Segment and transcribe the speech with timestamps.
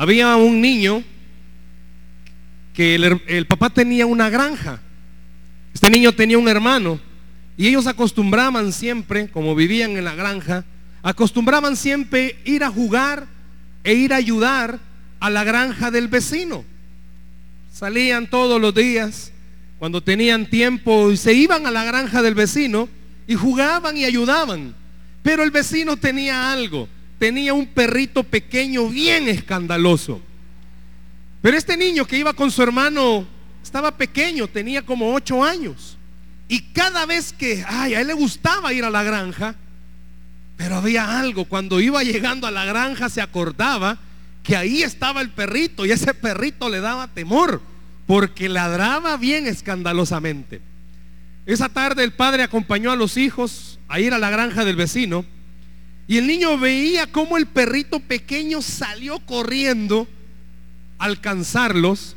[0.00, 1.04] Había un niño
[2.72, 4.80] que el, el papá tenía una granja.
[5.74, 6.98] Este niño tenía un hermano
[7.58, 10.64] y ellos acostumbraban siempre, como vivían en la granja,
[11.02, 13.26] acostumbraban siempre ir a jugar
[13.84, 14.80] e ir a ayudar
[15.20, 16.64] a la granja del vecino.
[17.70, 19.32] Salían todos los días
[19.78, 22.88] cuando tenían tiempo y se iban a la granja del vecino
[23.26, 24.74] y jugaban y ayudaban.
[25.22, 26.88] Pero el vecino tenía algo,
[27.20, 30.22] tenía un perrito pequeño bien escandaloso.
[31.42, 33.26] Pero este niño que iba con su hermano
[33.62, 35.98] estaba pequeño, tenía como ocho años.
[36.48, 39.54] Y cada vez que, ay, a él le gustaba ir a la granja,
[40.56, 43.98] pero había algo, cuando iba llegando a la granja se acordaba
[44.42, 47.60] que ahí estaba el perrito y ese perrito le daba temor
[48.06, 50.62] porque ladraba bien escandalosamente.
[51.44, 55.26] Esa tarde el padre acompañó a los hijos a ir a la granja del vecino
[56.06, 60.08] y el niño veía cómo el perrito pequeño salió corriendo
[60.98, 62.16] a alcanzarlos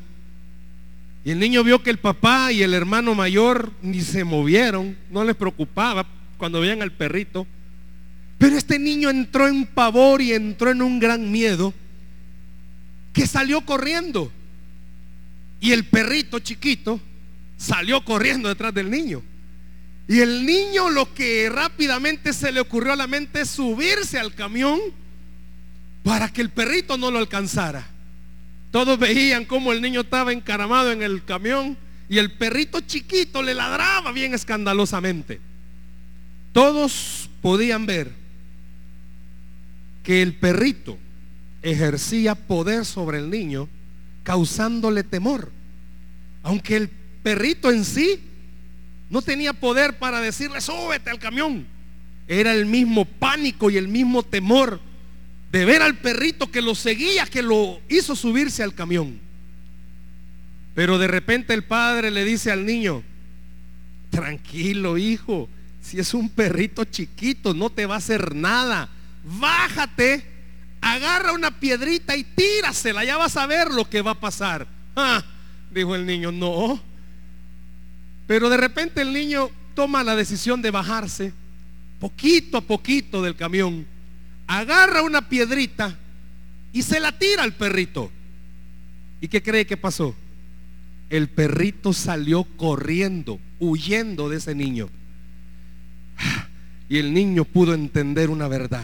[1.25, 5.23] y el niño vio que el papá y el hermano mayor ni se movieron, no
[5.23, 6.05] les preocupaba
[6.37, 7.47] cuando veían al perrito.
[8.37, 11.73] Pero este niño entró en pavor y entró en un gran miedo
[13.13, 14.31] que salió corriendo.
[15.61, 16.99] Y el perrito chiquito
[17.55, 19.23] salió corriendo detrás del niño.
[20.07, 24.33] Y el niño lo que rápidamente se le ocurrió a la mente es subirse al
[24.33, 24.79] camión
[26.03, 27.87] para que el perrito no lo alcanzara.
[28.71, 31.77] Todos veían cómo el niño estaba encaramado en el camión
[32.09, 35.39] y el perrito chiquito le ladraba bien escandalosamente.
[36.51, 38.11] Todos podían ver
[40.03, 40.97] que el perrito
[41.61, 43.69] ejercía poder sobre el niño,
[44.23, 45.51] causándole temor.
[46.43, 48.19] Aunque el perrito en sí
[49.13, 51.67] no tenía poder para decirle, súbete al camión.
[52.27, 54.81] Era el mismo pánico y el mismo temor
[55.51, 59.19] de ver al perrito que lo seguía, que lo hizo subirse al camión.
[60.73, 63.03] Pero de repente el padre le dice al niño,
[64.09, 65.47] tranquilo hijo,
[65.79, 68.89] si es un perrito chiquito, no te va a hacer nada.
[69.23, 70.25] Bájate,
[70.81, 74.65] agarra una piedrita y tírasela, ya vas a ver lo que va a pasar.
[74.95, 75.23] Ah,
[75.69, 76.92] dijo el niño, no.
[78.27, 81.33] Pero de repente el niño toma la decisión de bajarse
[82.03, 83.85] poquito a poquito del camión
[84.45, 85.97] agarra una piedrita
[86.73, 88.11] y se la tira al perrito.
[89.21, 90.13] ¿Y qué cree que pasó?
[91.09, 94.89] El perrito salió corriendo, huyendo de ese niño.
[96.89, 98.83] Y el niño pudo entender una verdad.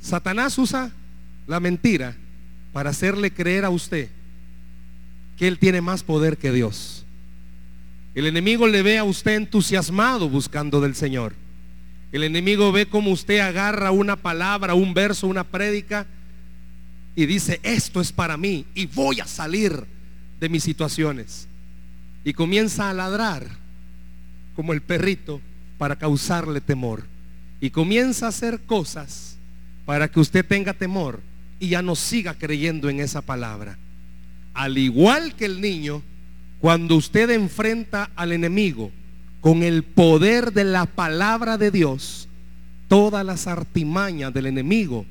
[0.00, 0.90] Satanás usa
[1.46, 2.16] la mentira
[2.72, 4.08] para hacerle creer a usted
[5.36, 7.03] que él tiene más poder que Dios.
[8.14, 11.34] El enemigo le ve a usted entusiasmado buscando del Señor.
[12.12, 16.06] El enemigo ve como usted agarra una palabra, un verso, una prédica
[17.16, 19.84] y dice, esto es para mí y voy a salir
[20.38, 21.48] de mis situaciones.
[22.22, 23.46] Y comienza a ladrar
[24.54, 25.40] como el perrito
[25.76, 27.04] para causarle temor.
[27.60, 29.36] Y comienza a hacer cosas
[29.84, 31.20] para que usted tenga temor
[31.58, 33.78] y ya no siga creyendo en esa palabra.
[34.54, 36.02] Al igual que el niño,
[36.64, 38.90] cuando usted enfrenta al enemigo,
[39.42, 42.26] con el poder de la palabra de Dios,
[42.88, 45.04] todas las artimañas del enemigo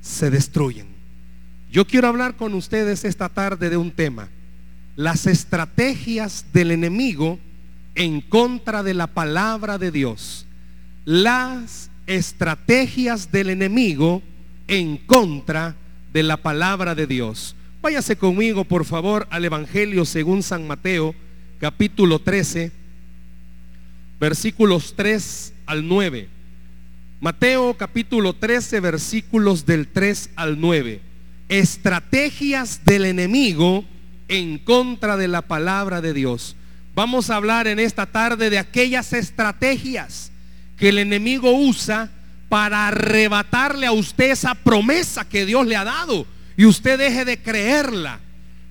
[0.00, 0.88] se destruyen.
[1.70, 4.30] Yo quiero hablar con ustedes esta tarde de un tema,
[4.96, 7.38] las estrategias del enemigo
[7.94, 10.44] en contra de la palabra de Dios.
[11.04, 14.24] Las estrategias del enemigo
[14.66, 15.76] en contra
[16.12, 17.54] de la palabra de Dios.
[17.82, 21.14] Váyase conmigo, por favor, al Evangelio según San Mateo,
[21.60, 22.86] capítulo 13
[24.18, 26.28] versículos 3 al 9.
[27.20, 31.00] Mateo capítulo 13, versículos del 3 al 9.
[31.48, 33.84] Estrategias del enemigo
[34.28, 36.56] en contra de la palabra de Dios.
[36.94, 40.32] Vamos a hablar en esta tarde de aquellas estrategias
[40.76, 42.10] que el enemigo usa
[42.48, 46.26] para arrebatarle a usted esa promesa que Dios le ha dado
[46.56, 48.20] y usted deje de creerla.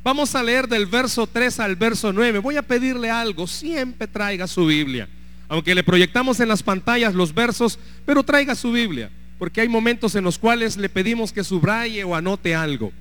[0.04, 2.40] Vamos a leer del verso 3 al verso 9.
[2.40, 5.08] Voy a pedirle algo, siempre traiga su Biblia
[5.48, 10.16] aunque le proyectamos en las pantallas los versos, pero traiga su Biblia, porque hay momentos
[10.16, 12.92] en los cuales le pedimos que subraye o anote algo.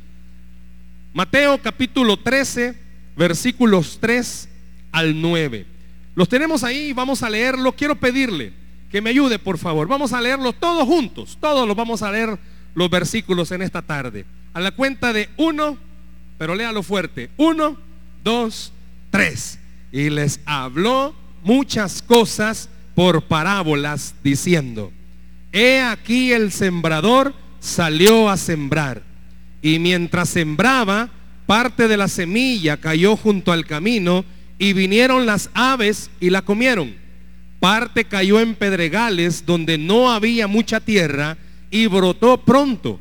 [1.12, 2.74] Mateo capítulo 13,
[3.16, 4.48] versículos 3
[4.92, 5.66] al 9.
[6.14, 7.72] Los tenemos ahí, vamos a leerlo.
[7.72, 8.52] Quiero pedirle
[8.90, 9.88] que me ayude, por favor.
[9.88, 11.38] Vamos a leerlo todos juntos.
[11.40, 12.38] Todos los vamos a leer
[12.74, 14.24] los versículos en esta tarde.
[14.54, 15.76] A la cuenta de uno,
[16.38, 17.28] pero léalo fuerte.
[17.36, 17.76] Uno,
[18.22, 18.72] dos,
[19.10, 19.58] tres.
[19.90, 24.92] Y les habló muchas cosas por parábolas, diciendo,
[25.52, 29.02] he aquí el sembrador salió a sembrar.
[29.60, 31.10] Y mientras sembraba,
[31.46, 34.24] parte de la semilla cayó junto al camino
[34.58, 36.94] y vinieron las aves y la comieron.
[37.58, 41.38] Parte cayó en pedregales donde no había mucha tierra
[41.70, 43.00] y brotó pronto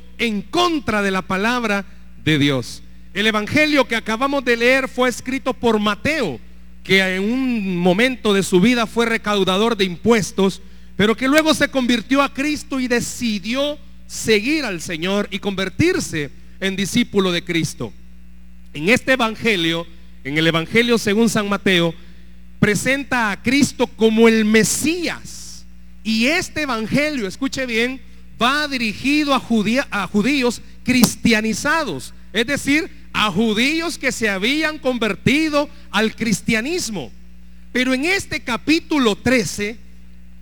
[0.21, 1.83] en contra de la palabra
[2.23, 2.83] de Dios.
[3.13, 6.39] El evangelio que acabamos de leer fue escrito por Mateo,
[6.83, 10.61] que en un momento de su vida fue recaudador de impuestos,
[10.95, 16.29] pero que luego se convirtió a Cristo y decidió seguir al Señor y convertirse
[16.59, 17.91] en discípulo de Cristo.
[18.75, 19.87] En este evangelio,
[20.23, 21.95] en el evangelio según San Mateo,
[22.59, 25.65] presenta a Cristo como el Mesías.
[26.03, 27.99] Y este evangelio, escuche bien,
[28.41, 29.39] va dirigido a,
[30.07, 37.11] judíos cristianizados, es decir, a judíos que se habían convertido al cristianismo.
[37.71, 39.77] Pero en este capítulo 13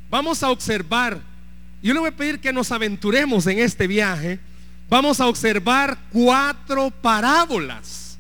[0.10, 1.22] vamos a observar,
[1.82, 4.40] yo le voy a pedir que nos aventuremos en este viaje,
[4.90, 8.18] vamos a observar cuatro parábolas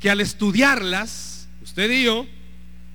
[0.00, 2.26] que al estudiarlas, usted y yo,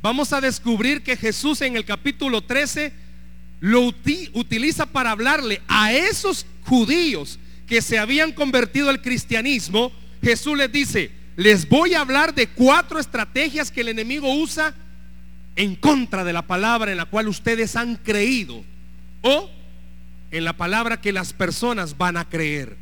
[0.01, 3.02] vamos a descubrir que Jesús en el capítulo 13
[3.63, 3.79] lo
[4.33, 9.93] utiliza para hablarle a esos judíos que se habían convertido al cristianismo.
[10.21, 14.75] Jesús les dice, les voy a hablar de cuatro estrategias que el enemigo usa
[15.55, 18.65] en contra de la palabra en la cual ustedes han creído
[19.21, 19.49] o
[20.31, 22.75] en la palabra que las personas van a creer.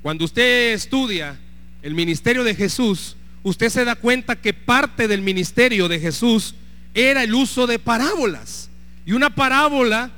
[0.00, 1.40] Cuando usted estudia
[1.82, 6.54] el ministerio de Jesús, usted se da cuenta que parte del ministerio de Jesús
[6.94, 8.70] era el uso de parábolas.
[9.06, 10.10] Y una parábola,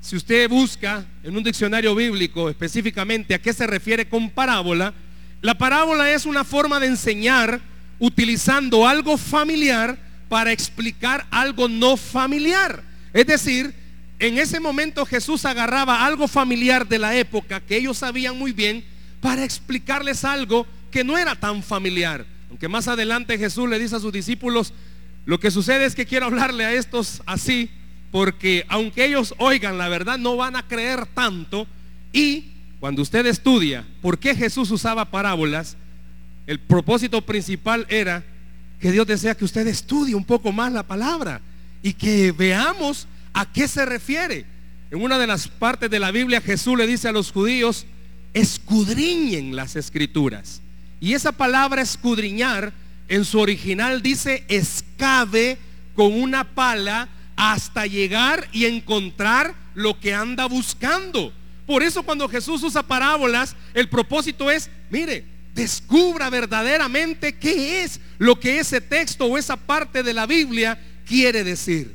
[0.00, 4.94] si usted busca en un diccionario bíblico específicamente a qué se refiere con parábola,
[5.42, 7.60] la parábola es una forma de enseñar
[7.98, 9.98] utilizando algo familiar
[10.28, 12.84] para explicar algo no familiar.
[13.12, 13.74] Es decir,
[14.20, 18.84] en ese momento Jesús agarraba algo familiar de la época que ellos sabían muy bien
[19.20, 22.24] para explicarles algo que no era tan familiar.
[22.48, 24.72] Aunque más adelante Jesús le dice a sus discípulos,
[25.24, 27.70] lo que sucede es que quiero hablarle a estos así
[28.10, 31.66] porque aunque ellos oigan la verdad, no van a creer tanto.
[32.12, 35.76] Y cuando usted estudia por qué Jesús usaba parábolas,
[36.46, 38.24] el propósito principal era
[38.80, 41.40] que Dios desea que usted estudie un poco más la palabra
[41.82, 44.44] y que veamos a qué se refiere.
[44.90, 47.86] En una de las partes de la Biblia Jesús le dice a los judíos,
[48.34, 50.62] escudriñen las escrituras.
[51.00, 52.72] Y esa palabra escudriñar
[53.08, 55.58] en su original dice escabe
[55.94, 61.32] con una pala hasta llegar y encontrar lo que anda buscando.
[61.66, 65.24] Por eso cuando Jesús usa parábolas, el propósito es, mire,
[65.54, 71.44] descubra verdaderamente qué es lo que ese texto o esa parte de la Biblia quiere
[71.44, 71.94] decir.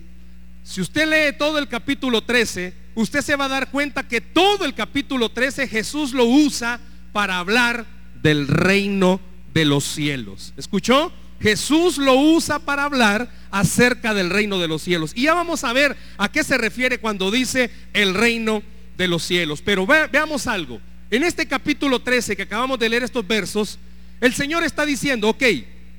[0.63, 4.65] Si usted lee todo el capítulo 13, usted se va a dar cuenta que todo
[4.65, 6.79] el capítulo 13 Jesús lo usa
[7.13, 7.85] para hablar
[8.21, 9.19] del reino
[9.53, 10.53] de los cielos.
[10.57, 11.11] ¿Escuchó?
[11.41, 15.11] Jesús lo usa para hablar acerca del reino de los cielos.
[15.15, 18.61] Y ya vamos a ver a qué se refiere cuando dice el reino
[18.97, 19.61] de los cielos.
[19.61, 20.79] Pero veamos algo.
[21.09, 23.79] En este capítulo 13 que acabamos de leer estos versos,
[24.21, 25.43] el Señor está diciendo, ok,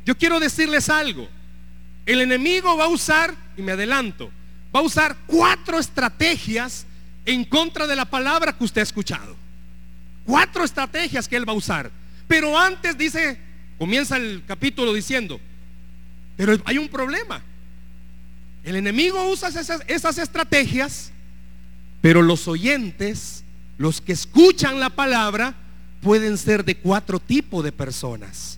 [0.07, 1.29] yo quiero decirles algo.
[2.07, 4.31] El enemigo va a usar, y me adelanto,
[4.75, 6.87] va a usar cuatro estrategias
[7.27, 9.37] en contra de la palabra que usted ha escuchado.
[10.25, 11.91] Cuatro estrategias que él va a usar.
[12.29, 13.39] Pero antes dice
[13.83, 15.41] Comienza el capítulo diciendo,
[16.37, 17.43] pero hay un problema.
[18.63, 21.11] El enemigo usa esas, estrategias,
[22.01, 23.43] pero los oyentes,
[23.79, 25.57] los que escuchan la palabra,
[26.01, 28.57] pueden ser de cuatro tipos de personas.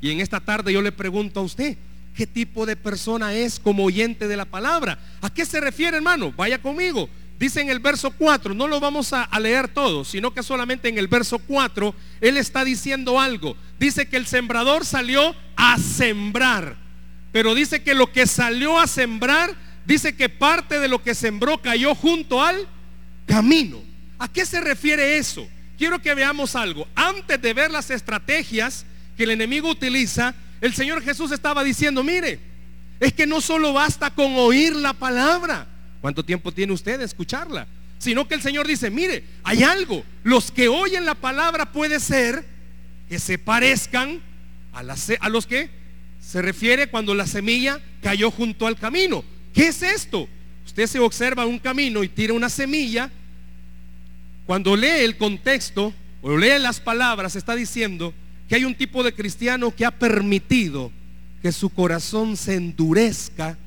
[0.00, 1.78] Y en esta tarde yo le pregunto a usted,
[2.16, 4.98] ¿qué tipo de persona es como oyente de la palabra?
[5.20, 6.32] ¿A qué se refiere, hermano?
[6.36, 7.08] Vaya conmigo.
[7.38, 10.96] Dice en el verso 4, no lo vamos a, leer todo, sino que solamente en
[10.96, 13.56] el verso 4 él está diciendo algo.
[13.78, 16.76] Dice que el sembrador salió a sembrar,
[17.32, 21.60] pero dice que lo que salió a sembrar, dice que parte de lo que sembró
[21.60, 22.66] cayó junto al
[23.26, 23.82] camino.
[24.18, 25.46] ¿A qué se refiere eso?
[25.76, 26.88] Quiero que veamos algo.
[26.94, 32.40] Antes de ver las estrategias que el enemigo utiliza, el Señor Jesús estaba diciendo, mire,
[32.98, 35.66] es que no solo basta con oír la palabra.
[36.06, 37.66] ¿Cuánto tiempo tiene usted de escucharla?
[37.98, 42.44] sino que el Señor dice, mire, hay algo, los que oyen la palabra puede ser
[43.08, 44.20] que se parezcan
[44.72, 44.84] a,
[45.28, 45.68] los que
[46.20, 49.24] se refiere cuando la semilla cayó junto al camino.
[49.52, 50.28] ¿Qué es esto?
[50.64, 53.10] Usted se observa un camino y tira una semilla.
[54.46, 58.14] Cuando lee el contexto o lee las palabras, está diciendo
[58.48, 60.92] que hay un tipo de cristiano que ha permitido
[61.42, 63.58] que su corazón se endurezca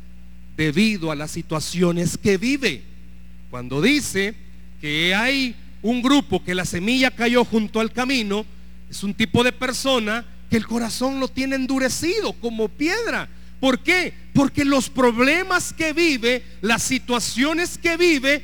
[0.60, 2.84] debido a las situaciones que vive.
[3.50, 4.36] Cuando dice
[4.82, 8.46] que hay un grupo que la semilla cayó junto al camino,
[8.90, 13.30] es un tipo de persona que el corazón lo tiene endurecido como piedra.
[13.62, 14.14] ¿Por qué?
[14.34, 18.44] Porque los problemas que vive, las situaciones que vive,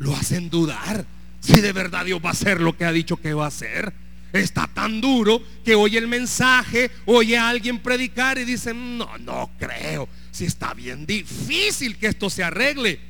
[0.00, 1.06] lo hacen dudar
[1.38, 3.92] si de verdad Dios va a hacer lo que ha dicho que va a hacer.
[4.32, 9.52] Está tan duro que oye el mensaje, oye a alguien predicar y dice, no, no
[9.56, 13.00] creo, si está bien difícil que esto se arregle.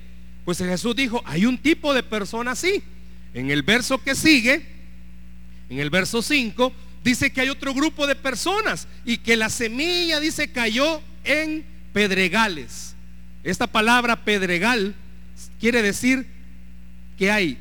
[0.47, 2.83] Pues Jesús dijo, hay un tipo de persona así.
[3.35, 4.65] En el verso que sigue,
[5.69, 6.73] en el verso 5,
[7.05, 12.95] dice que hay otro grupo de personas y que la semilla, dice, cayó en pedregales.
[13.45, 14.95] Esta palabra pedregal
[15.61, 16.27] quiere decir
[17.19, 17.59] que hay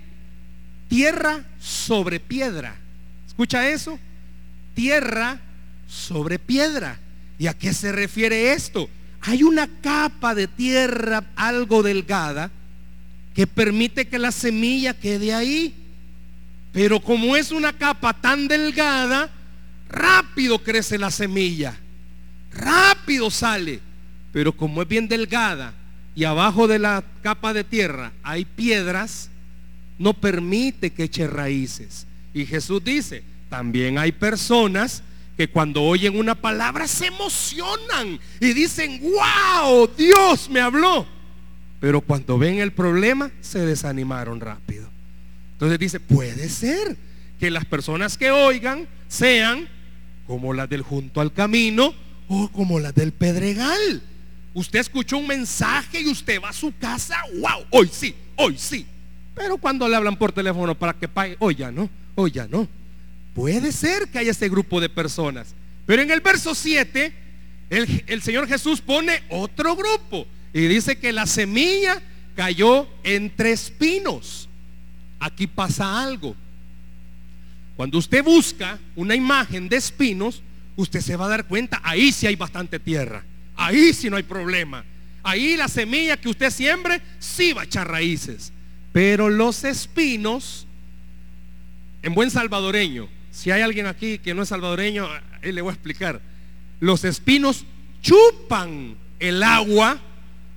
[0.87, 2.77] tierra sobre piedra.
[3.27, 3.99] ¿Escucha eso?
[4.75, 5.41] Tierra
[5.89, 7.01] sobre piedra.
[7.37, 8.89] ¿Y a qué se refiere esto?
[9.21, 12.51] Hay una capa de tierra algo delgada
[13.33, 15.73] que permite que la semilla quede ahí.
[16.71, 19.29] Pero como es una capa tan delgada,
[19.89, 21.77] rápido crece la semilla.
[22.51, 23.79] Rápido sale.
[24.31, 25.73] Pero como es bien delgada
[26.15, 29.29] y abajo de la capa de tierra hay piedras,
[29.99, 32.07] no permite que eche raíces.
[32.33, 35.03] Y Jesús dice, también hay personas
[35.37, 41.05] que cuando oyen una palabra se emocionan y dicen, wow, Dios me habló.
[41.79, 44.89] Pero cuando ven el problema se desanimaron rápido.
[45.53, 46.97] Entonces dice, puede ser
[47.39, 49.69] que las personas que oigan sean
[50.25, 51.93] como las del junto al camino
[52.27, 54.01] o como las del pedregal.
[54.55, 58.87] Usted escuchó un mensaje y usted va a su casa, wow, hoy sí, hoy sí.
[59.35, 62.67] Pero cuando le hablan por teléfono para que pague, hoy ya no, hoy ya no.
[63.37, 65.53] Puede ser que haya este grupo de personas.
[65.85, 67.13] Pero en el verso 7,
[67.69, 72.01] el, el Señor Jesús pone otro grupo y dice que la semilla
[72.35, 74.49] cayó entre espinos.
[75.19, 76.35] Aquí pasa algo.
[77.75, 80.41] Cuando usted busca una imagen de espinos,
[80.75, 83.23] usted se va a dar cuenta, ahí sí hay bastante tierra.
[83.55, 84.83] Ahí sí no hay problema.
[85.21, 88.51] Ahí la semilla que usted siembre sí va a echar raíces.
[88.91, 90.65] Pero los espinos,
[92.01, 95.07] en buen salvadoreño, si hay alguien aquí que no es salvadoreño,
[95.43, 96.19] él le voy a explicar.
[96.79, 97.65] Los espinos
[98.01, 99.99] chupan el agua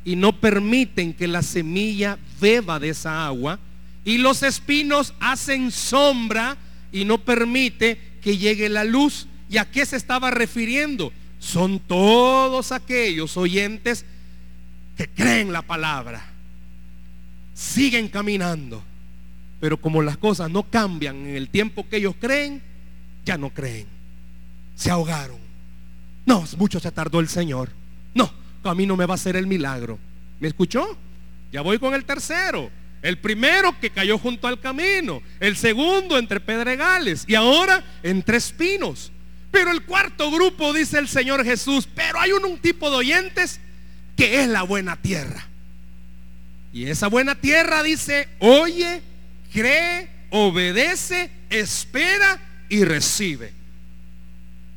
[0.02, 3.58] y no permiten que la semilla beba de esa agua.
[4.02, 6.56] Y los espinos hacen sombra
[6.90, 9.26] y no permite que llegue la luz.
[9.50, 11.12] ¿Y a qué se estaba refiriendo?
[11.38, 14.06] Son todos aquellos oyentes
[14.96, 16.24] que creen la palabra
[17.52, 18.82] siguen caminando.
[19.60, 22.69] Pero como las cosas no cambian en el tiempo que ellos creen,
[23.24, 23.86] ya no creen.
[24.74, 25.38] Se ahogaron.
[26.26, 27.70] No, mucho se tardó el Señor.
[28.14, 28.32] No,
[28.64, 29.98] a mí no me va a hacer el milagro.
[30.38, 30.96] ¿Me escuchó?
[31.52, 32.70] Ya voy con el tercero.
[33.02, 35.22] El primero que cayó junto al camino.
[35.40, 37.24] El segundo entre pedregales.
[37.26, 39.10] Y ahora entre espinos.
[39.50, 41.88] Pero el cuarto grupo dice el Señor Jesús.
[41.94, 43.60] Pero hay un, un tipo de oyentes
[44.16, 45.46] que es la buena tierra.
[46.72, 49.02] Y esa buena tierra dice, oye,
[49.52, 53.52] cree, obedece, espera y recibe.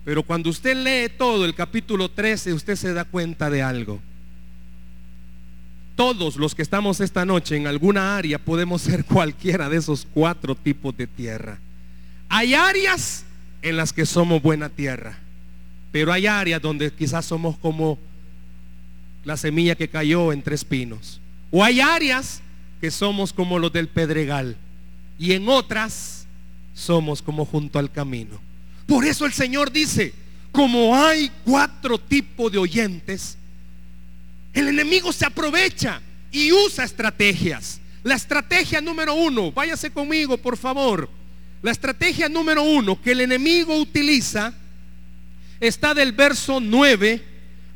[0.03, 4.01] Pero cuando usted lee todo el capítulo 13, usted se da cuenta de algo.
[5.95, 10.55] Todos los que estamos esta noche en alguna área podemos ser cualquiera de esos cuatro
[10.55, 11.59] tipos de tierra.
[12.27, 13.23] Hay áreas
[13.61, 15.19] en las que somos buena tierra,
[15.91, 17.97] pero hay áreas donde quizás somos como
[19.23, 21.21] la semilla que cayó entre espinos.
[21.51, 22.41] O hay áreas
[22.81, 24.57] que somos como los del Pedregal
[25.19, 26.22] y en otras
[26.73, 28.39] somos como junto al camino.
[28.87, 30.13] Por eso el Señor dice,
[30.51, 33.37] como hay cuatro tipos de oyentes,
[34.53, 36.01] el enemigo se aprovecha
[36.31, 37.79] y usa estrategias.
[38.03, 41.09] La estrategia número uno, váyase conmigo por favor.
[41.61, 44.53] La estrategia número uno que el enemigo utiliza
[45.59, 47.23] está del verso 9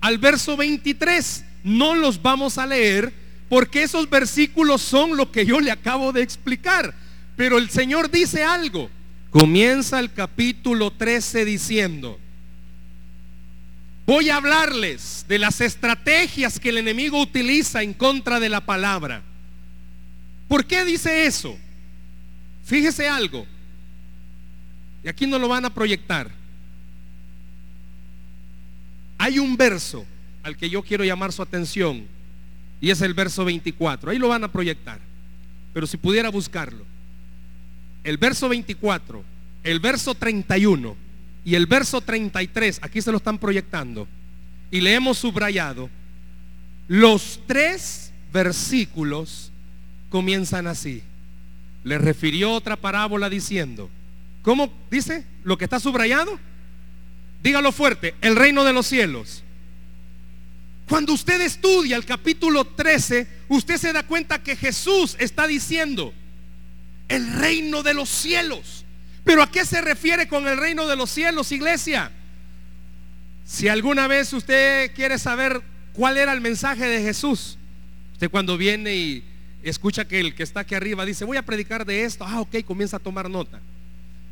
[0.01, 1.45] al verso 23.
[1.63, 3.13] No los vamos a leer
[3.49, 6.93] porque esos versículos son lo que yo le acabo de explicar.
[7.37, 8.89] Pero el Señor dice algo.
[9.29, 12.19] Comienza el capítulo 13 diciendo,
[14.05, 19.21] voy a hablarles de las estrategias que el enemigo utiliza en contra de la palabra.
[20.47, 21.57] ¿Por qué dice eso?
[22.63, 23.45] Fíjese algo.
[25.03, 26.31] Y aquí no lo van a proyectar.
[29.19, 30.05] Hay un verso
[30.41, 32.07] al que yo quiero llamar su atención
[32.79, 34.09] y es el verso 24.
[34.09, 34.99] Ahí lo van a proyectar.
[35.73, 36.96] Pero si pudiera buscarlo.
[38.07, 39.21] El verso 24,
[39.65, 40.95] el verso 31
[41.43, 44.07] y el verso 33, aquí se lo están proyectando.
[44.71, 45.89] Y le hemos subrayado.
[46.87, 49.51] Los tres versículos
[50.09, 51.03] comienzan así.
[51.83, 53.89] Le refirió otra parábola diciendo,
[54.41, 56.39] ¿cómo dice lo que está subrayado?
[57.43, 59.43] Dígalo fuerte, el reino de los cielos.
[60.87, 66.13] Cuando usted estudia el capítulo 13, usted se da cuenta que Jesús está diciendo,
[67.07, 68.85] el reino de los cielos.
[69.23, 72.11] Pero ¿a qué se refiere con el reino de los cielos, iglesia?
[73.45, 75.61] Si alguna vez usted quiere saber
[75.93, 77.57] cuál era el mensaje de Jesús,
[78.13, 79.23] usted cuando viene y
[79.63, 82.63] escucha que el que está aquí arriba dice, voy a predicar de esto, ah, ok,
[82.65, 83.59] comienza a tomar nota.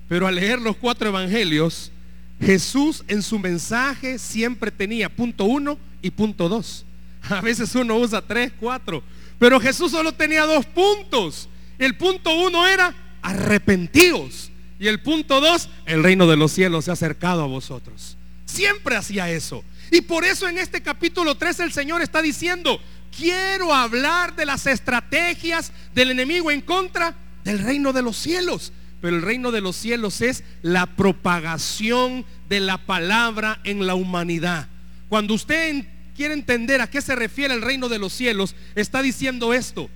[0.08, 1.92] Pero al leer los cuatro evangelios,
[2.40, 6.86] Jesús en su mensaje siempre tenía punto uno y punto dos.
[7.30, 9.04] A veces uno usa tres, cuatro.
[9.40, 11.50] Pero Jesús solo tenía dos puntos.
[11.78, 14.52] El punto uno era arrepentidos.
[14.80, 18.18] Y el punto dos, el reino de los cielos se ha acercado a vosotros.
[18.46, 19.64] Siempre hacía eso.
[19.92, 22.80] Y por eso en este capítulo 3 el Señor está diciendo,
[23.16, 28.74] quiero hablar de las estrategias del enemigo en contra del reino de los cielos.
[29.02, 34.68] Pero el reino de los cielos es la propagación de la palabra en la humanidad.
[35.10, 39.54] Cuando usted quiere entender a qué se refiere el reino de los cielos, está diciendo
[39.54, 39.90] esto.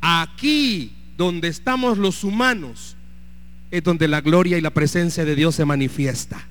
[0.00, 2.96] Aquí donde estamos los humanos
[3.70, 6.46] es donde la gloria y la presencia de Dios se manifiesta.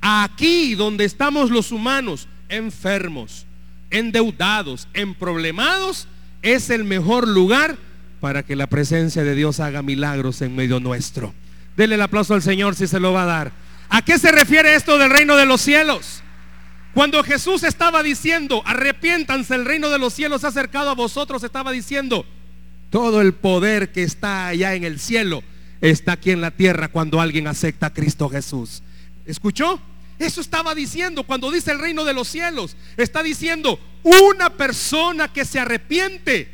[0.00, 3.46] Aquí donde estamos los humanos enfermos,
[3.90, 6.08] endeudados, emproblemados,
[6.42, 7.76] es el mejor lugar
[8.20, 11.34] para que la presencia de Dios haga milagros en medio nuestro.
[11.76, 13.52] Dele el aplauso al Señor si se lo va a dar.
[13.88, 16.22] ¿A qué se refiere esto del reino de los cielos?
[16.94, 21.70] Cuando Jesús estaba diciendo, arrepiéntanse, el reino de los cielos ha acercado a vosotros, estaba
[21.70, 22.26] diciendo,
[22.90, 25.42] todo el poder que está allá en el cielo
[25.80, 28.82] está aquí en la tierra cuando alguien acepta a Cristo Jesús.
[29.26, 29.80] ¿Escuchó?
[30.18, 32.76] Eso estaba diciendo cuando dice el reino de los cielos.
[32.96, 36.48] Está diciendo, una persona que se arrepiente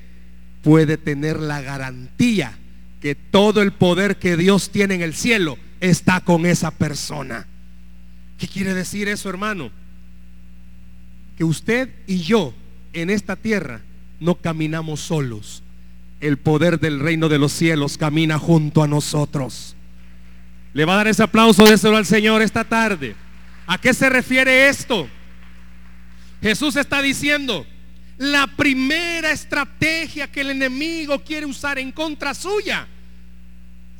[0.62, 2.58] puede tener la garantía
[3.00, 7.46] que todo el poder que Dios tiene en el cielo está con esa persona.
[8.38, 9.70] ¿Qué quiere decir eso, hermano?
[11.36, 12.54] Que usted y yo
[12.92, 13.82] en esta tierra
[14.20, 15.63] no caminamos solos.
[16.24, 19.76] El poder del reino de los cielos camina junto a nosotros.
[20.72, 23.14] Le va a dar ese aplauso de al Señor esta tarde.
[23.66, 25.06] ¿A qué se refiere esto?
[26.40, 27.66] Jesús está diciendo,
[28.16, 32.88] la primera estrategia que el enemigo quiere usar en contra suya,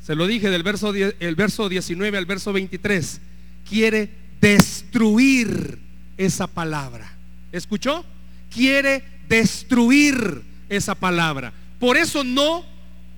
[0.01, 3.21] se lo dije del verso, el verso 19 al verso 23,
[3.69, 4.09] quiere
[4.41, 5.77] destruir
[6.17, 7.07] esa palabra.
[7.51, 8.03] ¿Escuchó?
[8.51, 11.53] Quiere destruir esa palabra.
[11.85, 12.65] Por eso no,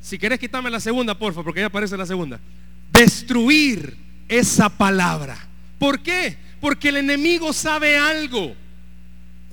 [0.01, 2.37] si querés quitarme la segunda, porfa, porque ya aparece la segunda.
[2.91, 3.95] Destruir
[4.27, 5.37] esa palabra.
[5.79, 6.35] ¿Por qué?
[6.59, 8.53] Porque el enemigo sabe algo.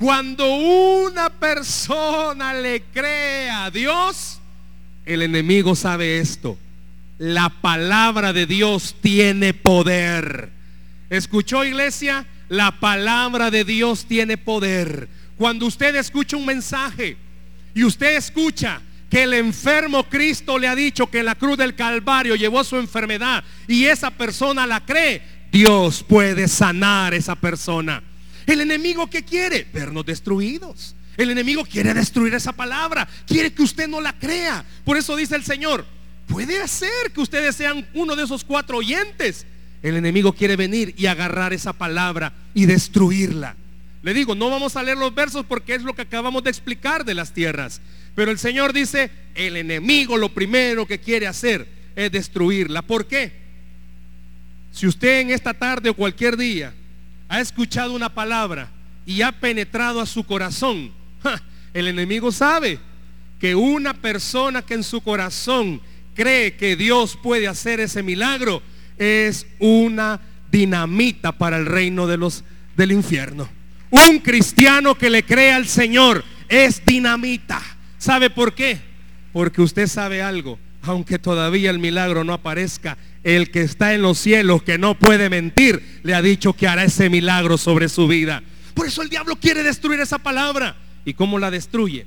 [0.00, 4.40] Cuando una persona le cree a Dios,
[5.06, 6.58] el enemigo sabe esto.
[7.16, 10.50] La palabra de Dios tiene poder.
[11.08, 12.26] ¿Escuchó iglesia?
[12.48, 15.08] La palabra de Dios tiene poder.
[15.38, 17.16] Cuando usted escucha un mensaje
[17.76, 18.82] y usted escucha
[19.14, 23.44] que el enfermo Cristo le ha dicho que la cruz del Calvario llevó su enfermedad
[23.68, 25.22] y esa persona la cree,
[25.52, 28.02] Dios puede sanar esa persona.
[28.44, 30.96] El enemigo que quiere vernos destruidos.
[31.16, 34.64] El enemigo quiere destruir esa palabra, quiere que usted no la crea.
[34.84, 35.86] Por eso dice el Señor,
[36.26, 39.46] puede ser que ustedes sean uno de esos cuatro oyentes.
[39.84, 43.54] El enemigo quiere venir y agarrar esa palabra y destruirla.
[44.02, 47.04] Le digo, no vamos a leer los versos porque es lo que acabamos de explicar
[47.04, 47.80] de las tierras.
[48.14, 52.82] Pero el Señor dice, el enemigo lo primero que quiere hacer es destruirla.
[52.82, 53.32] ¿Por qué?
[54.72, 56.74] Si usted en esta tarde o cualquier día
[57.28, 58.70] ha escuchado una palabra
[59.06, 60.92] y ha penetrado a su corazón,
[61.74, 62.78] el enemigo sabe
[63.38, 65.80] que una persona que en su corazón
[66.14, 68.62] cree que Dios puede hacer ese milagro
[68.96, 72.44] es una dinamita para el reino de los
[72.76, 73.48] del infierno.
[73.90, 77.60] Un cristiano que le cree al Señor es dinamita.
[77.98, 78.80] ¿Sabe por qué?
[79.32, 84.18] Porque usted sabe algo, aunque todavía el milagro no aparezca, el que está en los
[84.18, 88.42] cielos, que no puede mentir, le ha dicho que hará ese milagro sobre su vida.
[88.74, 90.76] Por eso el diablo quiere destruir esa palabra.
[91.04, 92.06] ¿Y cómo la destruye?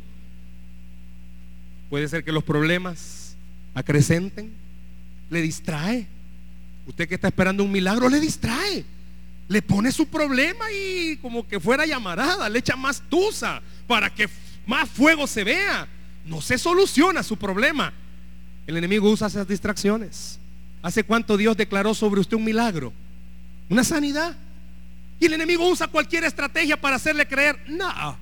[1.89, 3.35] Puede ser que los problemas
[3.73, 4.51] acrecenten,
[5.29, 6.07] le distrae.
[6.85, 8.85] Usted que está esperando un milagro, le distrae.
[9.47, 14.27] Le pone su problema y como que fuera llamarada, le echa más tusa para que
[14.67, 15.87] más fuego se vea.
[16.25, 17.91] No se soluciona su problema.
[18.67, 20.39] El enemigo usa esas distracciones.
[20.83, 22.93] ¿Hace cuánto Dios declaró sobre usted un milagro?
[23.69, 24.35] Una sanidad.
[25.19, 28.17] Y el enemigo usa cualquier estrategia para hacerle creer, no,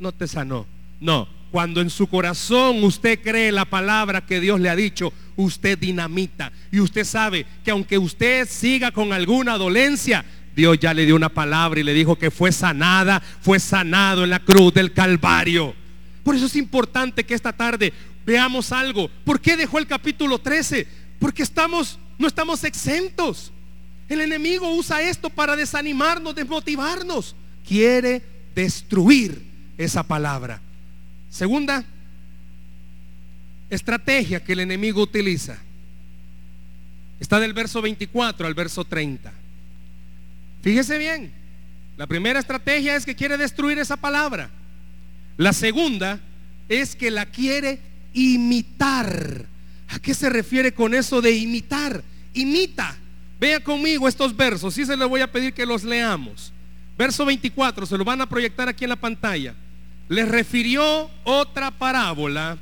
[0.00, 0.66] no te sanó.
[1.00, 5.78] No, cuando en su corazón usted cree la palabra que Dios le ha dicho, usted
[5.78, 6.50] dinamita.
[6.72, 10.24] Y usted sabe que aunque usted siga con alguna dolencia,
[10.56, 14.30] Dios ya le dio una palabra y le dijo que fue sanada, fue sanado en
[14.30, 15.74] la cruz del Calvario.
[16.24, 17.92] Por eso es importante que esta tarde
[18.26, 19.08] veamos algo.
[19.24, 20.86] ¿Por qué dejó el capítulo 13?
[21.18, 23.52] Porque estamos, no estamos exentos.
[24.08, 27.36] El enemigo usa esto para desanimarnos, desmotivarnos.
[27.66, 28.22] Quiere
[28.54, 29.42] destruir
[29.78, 30.60] esa palabra.
[31.30, 31.84] Segunda
[33.70, 35.58] estrategia que el enemigo utiliza.
[37.20, 39.32] Está del verso 24 al verso 30.
[40.62, 41.32] Fíjese bien,
[41.96, 44.50] la primera estrategia es que quiere destruir esa palabra.
[45.36, 46.20] La segunda
[46.68, 47.80] es que la quiere
[48.14, 49.46] imitar.
[49.88, 52.02] ¿A qué se refiere con eso de imitar?
[52.34, 52.96] Imita.
[53.40, 56.52] Vea conmigo estos versos, sí se les voy a pedir que los leamos.
[56.98, 59.54] Verso 24, se lo van a proyectar aquí en la pantalla.
[60.10, 62.58] Les refirió otra parábola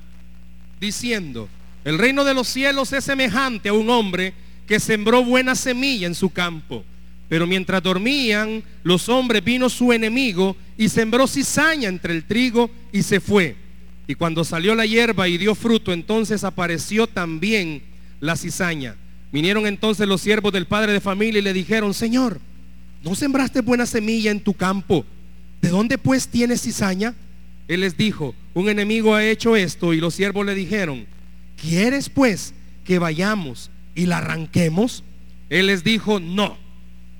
[0.80, 1.48] diciendo,
[1.84, 4.34] el reino de los cielos es semejante a un hombre
[4.68, 6.84] que sembró buena semilla en su campo.
[7.28, 13.02] Pero mientras dormían los hombres vino su enemigo y sembró cizaña entre el trigo y
[13.02, 13.56] se fue.
[14.06, 17.82] Y cuando salió la hierba y dio fruto, entonces apareció también
[18.20, 18.96] la cizaña.
[19.30, 22.40] Vinieron entonces los siervos del padre de familia y le dijeron, Señor,
[23.04, 25.04] ¿no sembraste buena semilla en tu campo?
[25.60, 27.14] ¿De dónde pues tienes cizaña?
[27.66, 31.06] Él les dijo, un enemigo ha hecho esto y los siervos le dijeron,
[31.60, 35.04] ¿quieres pues que vayamos y la arranquemos?
[35.50, 36.56] Él les dijo, no,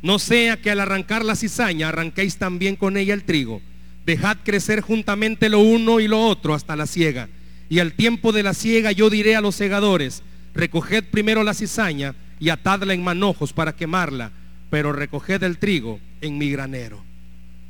[0.02, 3.60] no sea que al arrancar la cizaña arranquéis también con ella el trigo.
[4.06, 7.28] Dejad crecer juntamente lo uno y lo otro hasta la siega.
[7.68, 10.22] Y al tiempo de la siega yo diré a los segadores,
[10.54, 14.30] recoged primero la cizaña y atadla en manojos para quemarla,
[14.70, 17.04] pero recoged el trigo en mi granero.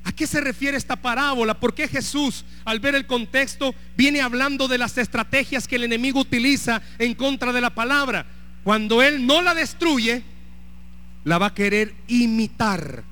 [0.05, 1.59] ¿A qué se refiere esta parábola?
[1.59, 6.21] ¿Por qué Jesús, al ver el contexto, viene hablando de las estrategias que el enemigo
[6.21, 8.25] utiliza en contra de la palabra?
[8.65, 10.23] Cuando Él no la destruye,
[11.25, 13.05] la va a querer imitar.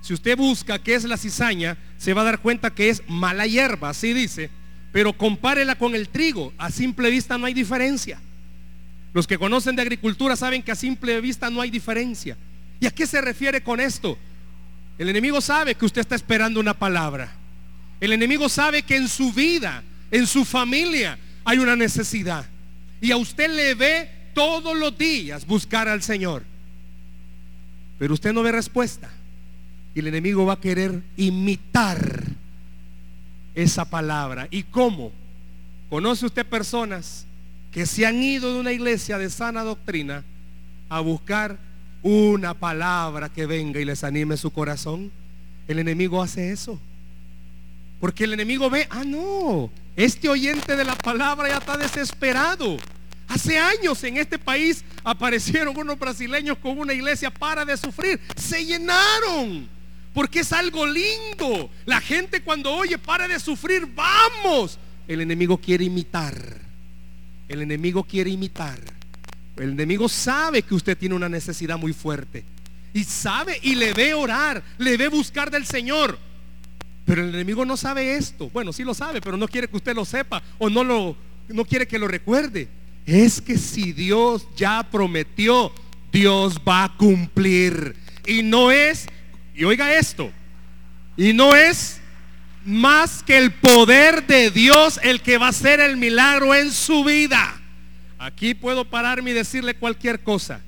[0.00, 3.46] Si usted busca qué es la cizaña, se va a dar cuenta que es mala
[3.46, 4.50] hierba, así dice.
[4.92, 8.20] Pero compárela con el trigo, a simple vista no hay diferencia.
[9.12, 12.36] Los que conocen de agricultura saben que a simple vista no hay diferencia.
[12.80, 14.18] ¿Y a qué se refiere con esto?
[14.98, 17.32] El enemigo sabe que usted está esperando una palabra.
[18.00, 22.44] El enemigo sabe que en su vida, en su familia, hay una necesidad.
[23.00, 26.44] Y a usted le ve todos los días buscar al Señor.
[27.98, 29.10] Pero usted no ve respuesta.
[29.94, 32.22] Y el enemigo va a querer imitar
[33.54, 34.48] esa palabra.
[34.50, 35.12] ¿Y cómo?
[35.88, 37.26] ¿Conoce usted personas
[37.70, 40.24] que se han ido de una iglesia de sana doctrina
[40.88, 41.58] a buscar
[42.04, 45.10] una palabra que venga y les anime su corazón.
[45.66, 46.78] El enemigo hace eso.
[47.98, 52.76] Porque el enemigo ve, ah, no, este oyente de la palabra ya está desesperado.
[53.28, 58.20] Hace años en este país aparecieron unos brasileños con una iglesia para de sufrir.
[58.36, 59.68] Se llenaron.
[60.12, 61.70] Porque es algo lindo.
[61.86, 64.78] La gente cuando oye para de sufrir, vamos.
[65.08, 66.36] El enemigo quiere imitar.
[67.48, 68.78] El enemigo quiere imitar.
[69.56, 72.44] El enemigo sabe que usted tiene una necesidad muy fuerte.
[72.92, 76.18] Y sabe y le ve orar, le ve buscar del Señor.
[77.04, 78.50] Pero el enemigo no sabe esto.
[78.50, 81.16] Bueno, sí lo sabe, pero no quiere que usted lo sepa o no lo
[81.48, 82.68] no quiere que lo recuerde.
[83.06, 85.72] Es que si Dios ya prometió,
[86.12, 87.96] Dios va a cumplir.
[88.26, 89.06] Y no es,
[89.54, 90.30] y oiga esto,
[91.16, 92.00] y no es
[92.64, 97.04] más que el poder de Dios el que va a hacer el milagro en su
[97.04, 97.60] vida.
[98.18, 100.62] Aquí puedo pararme y decirle cualquier cosa,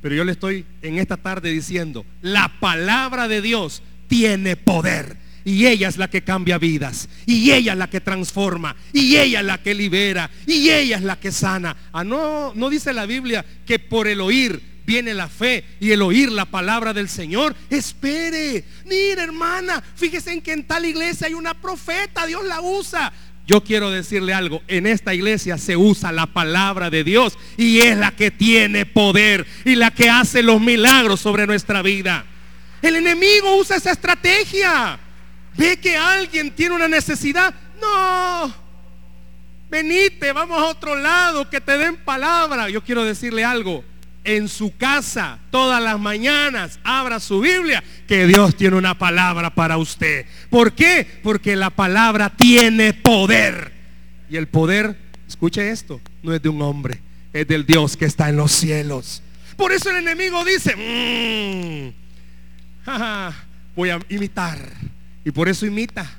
[0.00, 5.23] pero yo le estoy en esta tarde diciendo, la palabra de Dios tiene poder.
[5.44, 7.08] Y ella es la que cambia vidas.
[7.26, 8.74] Y ella es la que transforma.
[8.92, 10.30] Y ella es la que libera.
[10.46, 11.76] Y ella es la que sana.
[11.92, 16.02] Ah, no, no dice la Biblia que por el oír viene la fe y el
[16.02, 17.54] oír la palabra del Señor.
[17.70, 23.12] Espere, mire hermana, fíjese en que en tal iglesia hay una profeta, Dios la usa.
[23.46, 27.98] Yo quiero decirle algo, en esta iglesia se usa la palabra de Dios y es
[27.98, 32.24] la que tiene poder y la que hace los milagros sobre nuestra vida.
[32.80, 34.98] El enemigo usa esa estrategia.
[35.56, 37.54] Ve que alguien tiene una necesidad.
[37.80, 38.54] No.
[39.70, 42.68] venite, vamos a otro lado, que te den palabra.
[42.68, 43.84] Yo quiero decirle algo,
[44.24, 49.76] en su casa todas las mañanas, abra su Biblia, que Dios tiene una palabra para
[49.76, 50.26] usted.
[50.50, 51.06] ¿Por qué?
[51.22, 53.72] Porque la palabra tiene poder.
[54.30, 54.96] Y el poder,
[55.28, 57.00] escuche esto, no es de un hombre,
[57.32, 59.22] es del Dios que está en los cielos.
[59.56, 61.90] Por eso el enemigo dice, mmm,
[63.76, 64.58] voy a imitar.
[65.24, 66.10] Y por eso imita.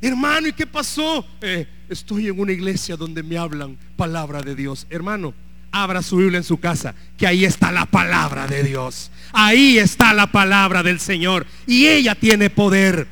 [0.00, 1.24] Hermano, ¿y qué pasó?
[1.40, 4.86] Eh, estoy en una iglesia donde me hablan palabra de Dios.
[4.90, 5.32] Hermano,
[5.70, 9.10] abra su Biblia en su casa, que ahí está la palabra de Dios.
[9.32, 11.46] Ahí está la palabra del Señor.
[11.66, 13.06] Y ella tiene poder.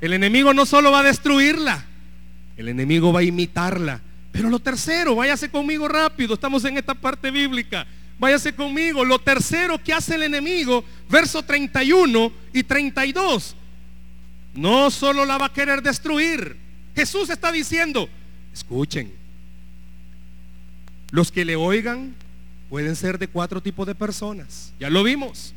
[0.00, 1.84] El enemigo no solo va a destruirla,
[2.56, 4.00] el enemigo va a imitarla.
[4.30, 7.86] Pero lo tercero, váyase conmigo rápido, estamos en esta parte bíblica.
[8.18, 9.04] Váyase conmigo.
[9.04, 13.56] Lo tercero que hace el enemigo, verso 31 y 32.
[14.56, 16.56] No solo la va a querer destruir.
[16.94, 18.08] Jesús está diciendo,
[18.52, 19.12] escuchen,
[21.10, 22.14] los que le oigan
[22.68, 24.72] pueden ser de cuatro tipos de personas.
[24.80, 25.54] Ya lo vimos.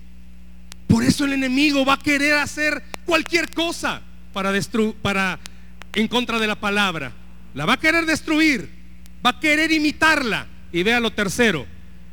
[0.88, 4.02] Por eso el enemigo va a querer hacer cualquier cosa
[4.34, 5.40] para destruir, para
[5.94, 7.14] en contra de la palabra.
[7.54, 8.70] La va a querer destruir,
[9.26, 10.48] va a querer imitarla.
[10.72, 11.66] Y vea lo tercero,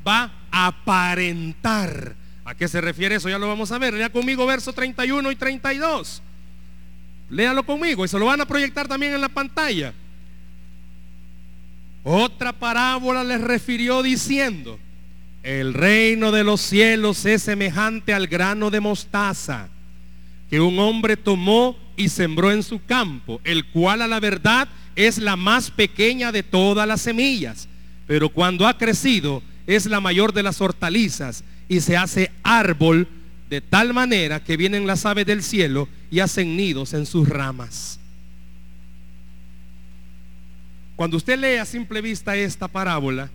[0.07, 2.15] va a aparentar.
[2.45, 3.29] ¿A qué se refiere eso?
[3.29, 3.95] Ya lo vamos a ver.
[3.95, 6.23] Lea conmigo verso 31 y 32.
[7.29, 9.93] Léalo conmigo y se lo van a proyectar también en la pantalla.
[12.05, 14.79] Otra parábola les refirió diciendo,
[15.43, 19.69] el reino de los cielos es semejante al grano de mostaza
[20.49, 25.19] que un hombre tomó y sembró en su campo, el cual a la verdad es
[25.19, 27.69] la más pequeña de todas las semillas,
[28.07, 33.09] pero cuando ha crecido es la mayor de las hortalizas y se hace árbol
[33.49, 38.01] de tal manera que vienen las aves del cielo y hacen nidos en sus ramas.
[40.97, 43.31] Cuando usted lee a simple vista esta parábola,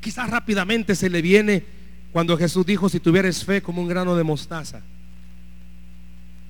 [0.00, 1.64] quizás rápidamente se le viene
[2.12, 4.82] cuando Jesús dijo, si tuvieres fe como un grano de mostaza.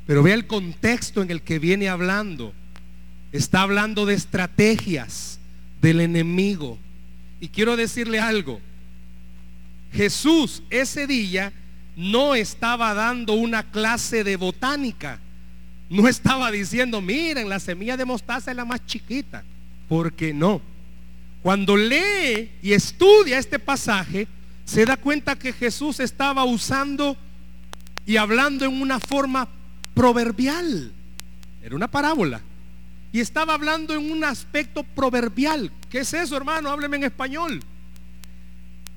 [0.06, 2.52] Pero vea el contexto en el que viene hablando.
[3.30, 5.38] Está hablando de estrategias
[5.80, 6.78] del enemigo.
[7.40, 8.60] Y quiero decirle algo.
[9.92, 11.52] Jesús ese día
[11.98, 15.18] no estaba dando una clase de botánica.
[15.90, 19.42] No estaba diciendo, miren, la semilla de mostaza es la más chiquita.
[19.88, 20.62] Porque no.
[21.42, 24.28] Cuando lee y estudia este pasaje,
[24.64, 27.16] se da cuenta que Jesús estaba usando
[28.06, 29.48] y hablando en una forma
[29.92, 30.92] proverbial.
[31.64, 32.40] Era una parábola.
[33.10, 35.72] Y estaba hablando en un aspecto proverbial.
[35.90, 36.70] ¿Qué es eso, hermano?
[36.70, 37.60] Hábleme en español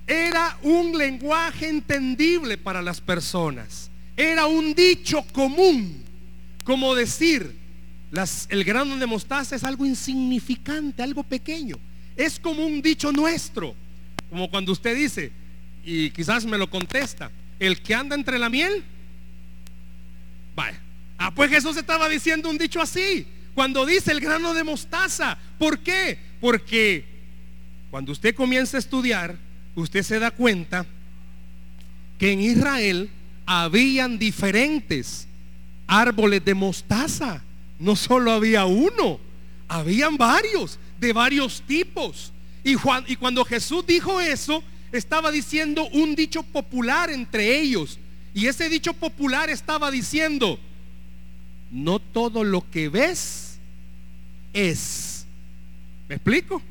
[0.07, 3.89] era un lenguaje entendible para las personas.
[4.17, 6.03] Era un dicho común,
[6.63, 7.55] como decir,
[8.49, 11.77] el grano de mostaza es algo insignificante, algo pequeño.
[12.15, 13.73] Es como un dicho nuestro,
[14.29, 15.31] como cuando usted dice,
[15.83, 18.83] y quizás me lo contesta, el que anda entre la miel,
[20.55, 20.79] vaya.
[21.17, 25.37] Ah, pues Jesús estaba diciendo un dicho así, cuando dice el grano de mostaza.
[25.57, 26.17] ¿Por qué?
[26.39, 27.05] Porque
[27.91, 29.37] cuando usted comienza a estudiar,
[29.75, 30.85] usted se da cuenta
[32.17, 33.09] que en Israel
[33.45, 35.27] habían diferentes
[35.87, 37.43] árboles de mostaza.
[37.79, 39.19] No solo había uno,
[39.67, 42.31] habían varios, de varios tipos.
[42.63, 42.75] Y,
[43.07, 47.97] y cuando Jesús dijo eso, estaba diciendo un dicho popular entre ellos.
[48.33, 50.59] Y ese dicho popular estaba diciendo,
[51.71, 53.57] no todo lo que ves
[54.53, 55.25] es.
[56.07, 56.61] ¿Me explico?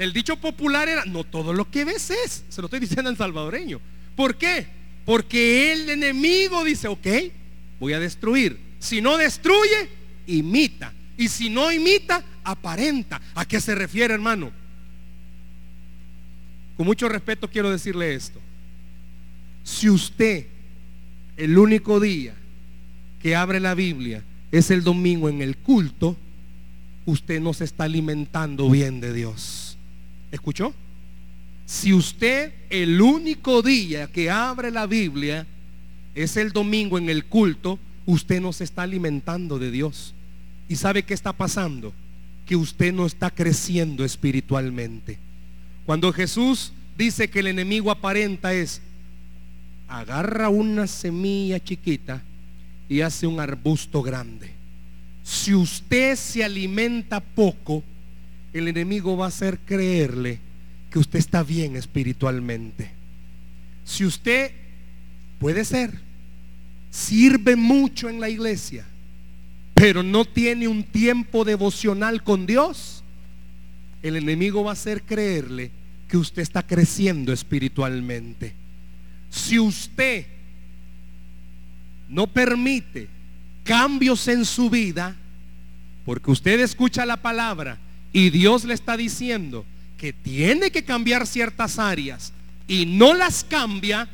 [0.00, 3.18] El dicho popular era, no todo lo que ves es, se lo estoy diciendo en
[3.18, 3.82] salvadoreño.
[4.16, 4.66] ¿Por qué?
[5.04, 7.06] Porque el enemigo dice, ok,
[7.78, 8.58] voy a destruir.
[8.78, 9.90] Si no destruye,
[10.26, 10.94] imita.
[11.18, 13.20] Y si no imita, aparenta.
[13.34, 14.50] ¿A qué se refiere, hermano?
[16.78, 18.40] Con mucho respeto quiero decirle esto.
[19.64, 20.46] Si usted,
[21.36, 22.32] el único día
[23.20, 26.16] que abre la Biblia es el domingo en el culto,
[27.04, 29.69] usted no se está alimentando bien de Dios.
[30.30, 30.74] ¿Escuchó?
[31.66, 35.46] Si usted el único día que abre la Biblia
[36.14, 40.14] es el domingo en el culto, usted no se está alimentando de Dios.
[40.68, 41.92] ¿Y sabe qué está pasando?
[42.46, 45.18] Que usted no está creciendo espiritualmente.
[45.86, 48.82] Cuando Jesús dice que el enemigo aparenta es,
[49.88, 52.22] agarra una semilla chiquita
[52.88, 54.50] y hace un arbusto grande.
[55.22, 57.84] Si usted se alimenta poco,
[58.52, 60.40] el enemigo va a hacer creerle
[60.90, 62.90] que usted está bien espiritualmente.
[63.84, 64.52] Si usted
[65.38, 65.98] puede ser,
[66.90, 68.86] sirve mucho en la iglesia,
[69.74, 73.04] pero no tiene un tiempo devocional con Dios,
[74.02, 75.70] el enemigo va a hacer creerle
[76.08, 78.54] que usted está creciendo espiritualmente.
[79.30, 80.26] Si usted
[82.08, 83.08] no permite
[83.62, 85.16] cambios en su vida,
[86.04, 87.78] porque usted escucha la palabra
[88.12, 89.64] y Dios le está diciendo
[89.96, 92.32] que tiene que cambiar ciertas áreas
[92.66, 94.08] y no las cambia,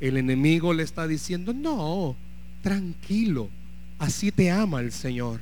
[0.00, 2.16] el enemigo le está diciendo, no,
[2.62, 3.50] tranquilo,
[3.98, 5.40] así te ama el Señor.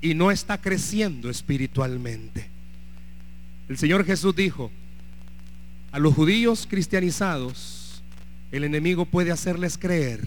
[0.00, 2.48] Y no está creciendo espiritualmente.
[3.68, 4.70] El Señor Jesús dijo,
[5.90, 8.02] a los judíos cristianizados,
[8.52, 10.20] el enemigo puede hacerles creer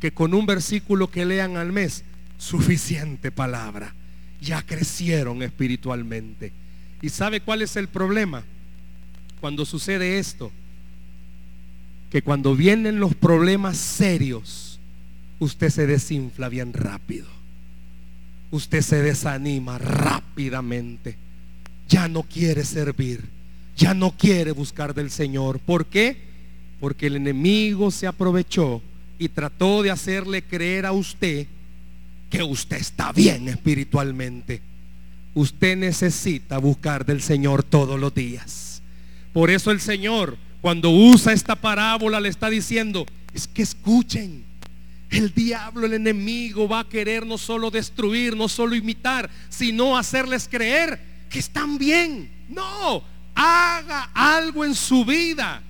[0.00, 2.04] que con un versículo que lean al mes,
[2.38, 3.94] suficiente palabra,
[4.42, 6.52] ya crecieron espiritualmente.
[7.00, 8.42] ¿Y sabe cuál es el problema?
[9.40, 10.52] Cuando sucede esto,
[12.10, 14.78] que cuando vienen los problemas serios,
[15.38, 17.26] usted se desinfla bien rápido.
[18.50, 21.16] Usted se desanima rápidamente.
[21.88, 23.24] Ya no quiere servir.
[23.76, 25.58] Ya no quiere buscar del Señor.
[25.58, 26.18] ¿Por qué?
[26.78, 28.82] Porque el enemigo se aprovechó
[29.18, 31.46] y trató de hacerle creer a usted
[32.32, 34.62] que usted está bien espiritualmente.
[35.34, 38.80] Usted necesita buscar del Señor todos los días.
[39.34, 44.44] Por eso el Señor, cuando usa esta parábola, le está diciendo, es que escuchen,
[45.10, 50.48] el diablo, el enemigo va a querer no solo destruir, no solo imitar, sino hacerles
[50.50, 52.30] creer que están bien.
[52.48, 55.62] No, haga algo en su vida.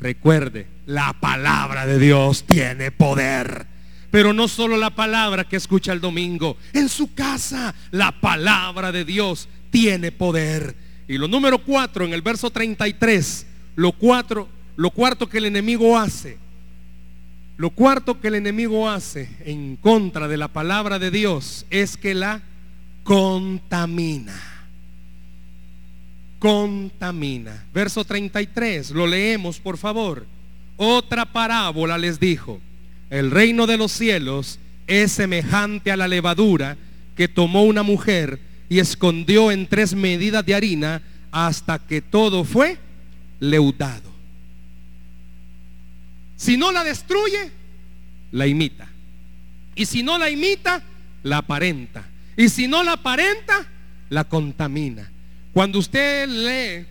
[0.00, 3.69] Recuerde, la palabra de Dios tiene poder.
[4.10, 6.56] Pero no solo la palabra que escucha el domingo.
[6.72, 10.74] En su casa, la palabra de Dios tiene poder.
[11.06, 13.46] Y lo número cuatro, en el verso 33,
[13.76, 16.38] lo, cuatro, lo cuarto que el enemigo hace
[17.60, 22.14] lo cuarto que el enemigo hace en contra de la palabra de Dios es que
[22.14, 22.40] la
[23.04, 24.40] contamina.
[26.38, 27.66] Contamina.
[27.74, 30.24] Verso 33, lo leemos por favor.
[30.78, 32.62] Otra parábola les dijo,
[33.10, 36.76] el reino de los cielos es semejante a la levadura
[37.16, 42.78] que tomó una mujer y escondió en tres medidas de harina hasta que todo fue
[43.40, 44.10] leudado.
[46.36, 47.50] Si no la destruye,
[48.32, 48.88] la imita.
[49.74, 50.82] Y si no la imita,
[51.22, 52.08] la aparenta.
[52.36, 53.66] Y si no la aparenta,
[54.08, 55.10] la contamina.
[55.52, 56.86] Cuando usted lee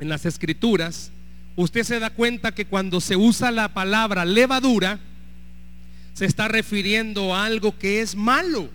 [0.00, 1.10] en las escrituras,
[1.56, 4.98] usted se da cuenta que cuando se usa la palabra levadura,
[6.14, 8.70] se está refiriendo a algo que es malo.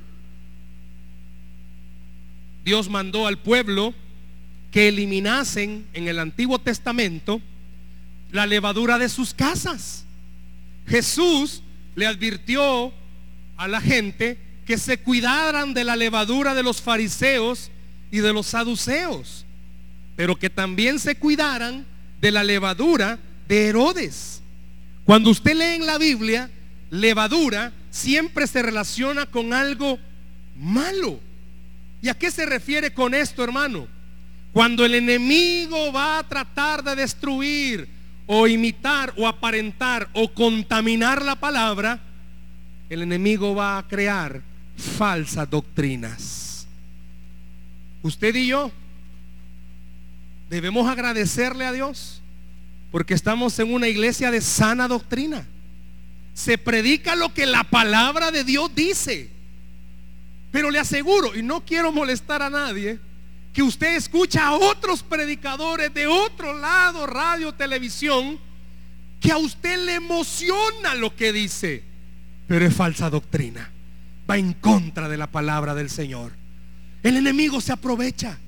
[2.63, 3.93] Dios mandó al pueblo
[4.71, 7.41] que eliminasen en el Antiguo Testamento
[8.31, 10.05] la levadura de sus casas.
[10.85, 11.63] Jesús
[11.95, 12.93] le advirtió
[13.57, 17.71] a la gente que se cuidaran de la levadura de los fariseos
[18.11, 19.45] y de los saduceos,
[20.15, 21.85] pero que también se cuidaran
[22.21, 24.41] de la levadura de Herodes.
[25.05, 26.49] Cuando usted lee en la Biblia,
[26.89, 29.97] levadura siempre se relaciona con algo
[30.55, 31.19] malo.
[32.01, 33.87] ¿Y a qué se refiere con esto, hermano?
[34.53, 37.87] Cuando el enemigo va a tratar de destruir
[38.25, 41.99] o imitar o aparentar o contaminar la palabra,
[42.89, 44.41] el enemigo va a crear
[44.77, 46.67] falsas doctrinas.
[48.01, 48.71] Usted y yo
[50.49, 52.21] debemos agradecerle a Dios
[52.91, 55.45] porque estamos en una iglesia de sana doctrina.
[56.33, 59.29] Se predica lo que la palabra de Dios dice.
[60.51, 62.99] Pero le aseguro, y no quiero molestar a nadie,
[63.53, 68.39] que usted escucha a otros predicadores de otro lado, radio, televisión,
[69.19, 71.83] que a usted le emociona lo que dice,
[72.47, 73.69] pero es falsa doctrina.
[74.29, 76.31] Va en contra de la palabra del Señor.
[77.03, 78.39] El enemigo se aprovecha.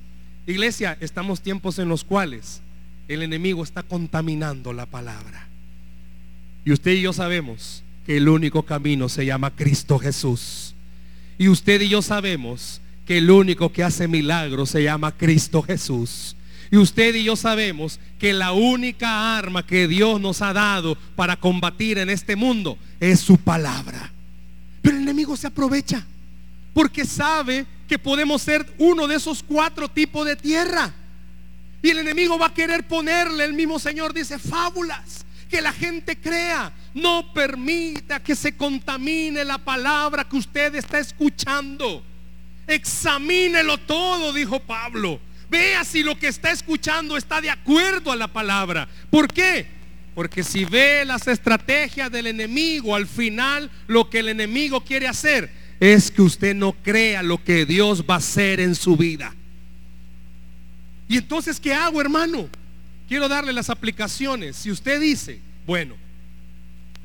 [0.47, 2.61] Iglesia, estamos tiempos en los cuales
[3.07, 5.47] el enemigo está contaminando la palabra.
[6.65, 10.73] Y usted y yo sabemos que el único camino se llama Cristo Jesús.
[11.37, 16.35] Y usted y yo sabemos que el único que hace milagros se llama Cristo Jesús.
[16.71, 21.35] Y usted y yo sabemos que la única arma que Dios nos ha dado para
[21.35, 24.11] combatir en este mundo es su palabra.
[24.81, 26.05] Pero el enemigo se aprovecha
[26.73, 30.93] porque sabe que podemos ser uno de esos cuatro tipos de tierra.
[31.81, 36.15] Y el enemigo va a querer ponerle, el mismo Señor dice, fábulas, que la gente
[36.17, 36.71] crea.
[36.93, 42.03] No permita que se contamine la palabra que usted está escuchando.
[42.67, 45.19] Examínelo todo, dijo Pablo.
[45.49, 48.87] Vea si lo que está escuchando está de acuerdo a la palabra.
[49.09, 49.67] ¿Por qué?
[50.15, 55.60] Porque si ve las estrategias del enemigo, al final lo que el enemigo quiere hacer
[55.81, 59.33] es que usted no crea lo que Dios va a hacer en su vida.
[61.09, 62.47] Y entonces, ¿qué hago, hermano?
[63.07, 64.57] Quiero darle las aplicaciones.
[64.57, 65.95] Si usted dice, bueno,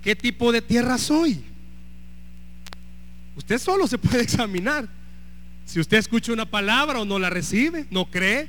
[0.03, 1.43] ¿qué tipo de tierra soy?
[3.35, 4.87] Usted solo se puede examinar.
[5.65, 8.47] Si usted escucha una palabra o no la recibe, no cree.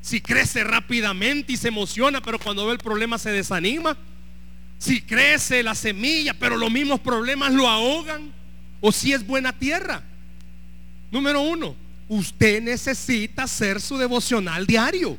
[0.00, 3.96] Si crece rápidamente y se emociona, pero cuando ve el problema se desanima.
[4.78, 8.39] Si crece la semilla, pero los mismos problemas lo ahogan.
[8.80, 10.02] O si es buena tierra.
[11.10, 11.74] Número uno,
[12.08, 15.18] usted necesita hacer su devocional diario.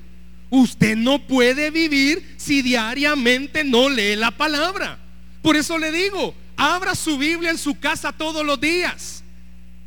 [0.49, 4.99] Usted no puede vivir si diariamente no lee la palabra.
[5.41, 9.23] Por eso le digo, abra su Biblia en su casa todos los días.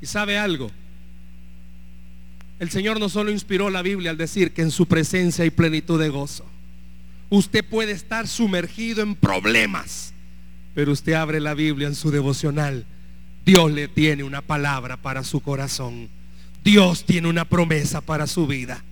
[0.00, 0.70] Y sabe algo,
[2.58, 6.00] el Señor no solo inspiró la Biblia al decir que en su presencia hay plenitud
[6.00, 6.46] de gozo.
[7.30, 10.12] Usted puede estar sumergido en problemas,
[10.74, 12.86] pero usted abre la Biblia en su devocional.
[13.44, 16.08] Dios le tiene una palabra para su corazón.
[16.62, 18.82] Dios tiene una promesa para su vida.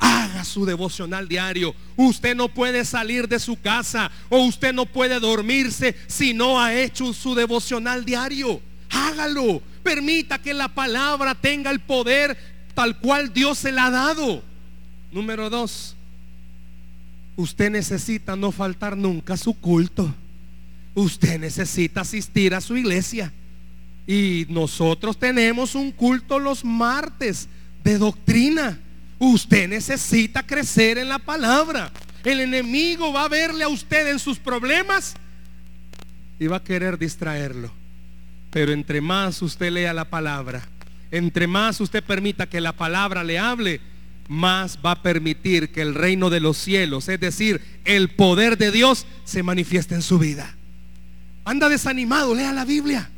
[0.00, 1.74] Haga su devocional diario.
[1.96, 6.74] Usted no puede salir de su casa o usted no puede dormirse si no ha
[6.74, 8.60] hecho su devocional diario.
[8.90, 9.62] Hágalo.
[9.84, 12.36] Permita que la palabra tenga el poder
[12.74, 14.42] tal cual Dios se la ha dado.
[15.12, 15.94] Número dos,
[17.36, 20.12] usted necesita no faltar nunca a su culto.
[20.94, 23.32] Usted necesita asistir a su iglesia.
[24.06, 27.48] Y nosotros tenemos un culto los martes
[27.84, 28.78] de doctrina.
[29.18, 31.92] Usted necesita crecer en la palabra.
[32.24, 35.14] El enemigo va a verle a usted en sus problemas
[36.38, 37.72] y va a querer distraerlo.
[38.50, 40.62] Pero entre más usted lea la palabra,
[41.10, 43.80] entre más usted permita que la palabra le hable,
[44.28, 48.70] más va a permitir que el reino de los cielos, es decir, el poder de
[48.70, 50.54] Dios, se manifieste en su vida.
[51.44, 53.10] Anda desanimado, lea la Biblia.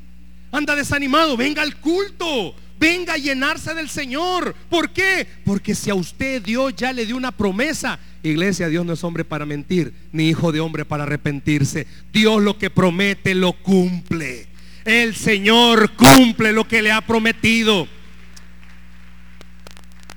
[0.55, 2.55] Anda desanimado, venga al culto.
[2.79, 4.55] Venga a llenarse del Señor.
[4.71, 5.27] ¿Por qué?
[5.45, 9.25] Porque si a usted Dios ya le dio una promesa, iglesia, Dios no es hombre
[9.25, 11.89] para mentir, ni hijo de hombre para arrepentirse.
[12.13, 14.47] Dios lo que promete lo cumple.
[14.85, 17.89] El Señor cumple lo que le ha prometido.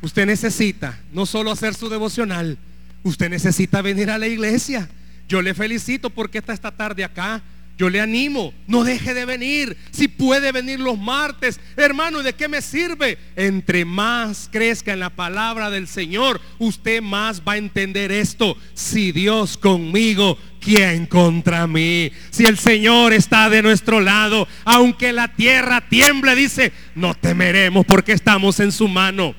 [0.02, 2.60] Usted necesita no solo hacer su devocional,
[3.02, 4.88] usted necesita venir a la iglesia.
[5.28, 7.42] Yo le felicito porque está esta tarde acá.
[7.78, 9.78] Yo le animo, no deje de venir.
[9.92, 13.20] Si puede venir los martes, hermano, ¿y de qué me sirve?
[13.36, 18.58] Entre más crezca en la palabra del Señor, usted más va a entender esto.
[18.74, 22.12] Si Dios conmigo, ¿quién contra mí?
[22.32, 28.14] Si el Señor está de nuestro lado, aunque la tierra tiemble, dice, no temeremos porque
[28.14, 29.36] estamos en su mano.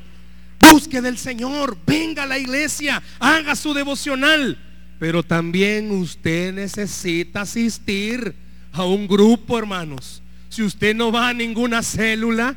[0.71, 4.68] Busque del Señor, venga a la iglesia, haga su devocional.
[4.99, 8.35] Pero también usted necesita asistir
[8.73, 10.23] a un grupo, hermanos.
[10.49, 12.57] Si usted no va a ninguna célula,